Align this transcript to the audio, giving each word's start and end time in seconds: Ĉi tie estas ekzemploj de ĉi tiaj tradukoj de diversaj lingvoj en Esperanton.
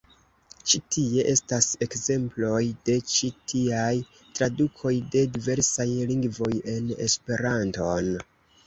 Ĉi 0.69 0.77
tie 0.93 1.25
estas 1.33 1.67
ekzemploj 1.87 2.63
de 2.89 2.97
ĉi 3.13 3.31
tiaj 3.53 3.93
tradukoj 4.23 4.95
de 5.17 5.25
diversaj 5.37 5.89
lingvoj 6.15 6.53
en 6.77 6.93
Esperanton. 7.11 8.15